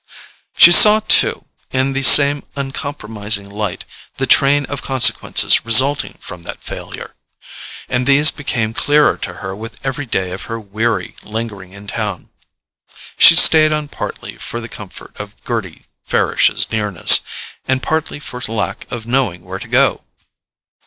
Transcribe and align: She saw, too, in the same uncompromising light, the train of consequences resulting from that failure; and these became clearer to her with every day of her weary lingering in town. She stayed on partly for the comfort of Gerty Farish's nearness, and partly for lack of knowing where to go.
She 0.57 0.71
saw, 0.71 1.01
too, 1.01 1.45
in 1.69 1.93
the 1.93 2.01
same 2.01 2.41
uncompromising 2.55 3.47
light, 3.47 3.85
the 4.17 4.25
train 4.25 4.65
of 4.65 4.81
consequences 4.81 5.63
resulting 5.63 6.13
from 6.15 6.41
that 6.41 6.63
failure; 6.63 7.13
and 7.87 8.07
these 8.07 8.31
became 8.31 8.73
clearer 8.73 9.15
to 9.17 9.33
her 9.35 9.55
with 9.55 9.77
every 9.85 10.07
day 10.07 10.31
of 10.31 10.45
her 10.45 10.59
weary 10.59 11.15
lingering 11.21 11.73
in 11.73 11.85
town. 11.85 12.29
She 13.19 13.35
stayed 13.35 13.71
on 13.71 13.89
partly 13.89 14.37
for 14.39 14.59
the 14.59 14.67
comfort 14.67 15.15
of 15.19 15.35
Gerty 15.45 15.85
Farish's 16.03 16.71
nearness, 16.71 17.19
and 17.67 17.83
partly 17.83 18.19
for 18.19 18.41
lack 18.47 18.91
of 18.91 19.05
knowing 19.05 19.43
where 19.43 19.59
to 19.59 19.67
go. 19.67 20.03